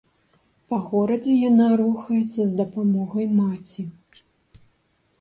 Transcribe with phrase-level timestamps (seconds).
[0.71, 3.89] Па горадзе яна рухаецца з дапамогай маці.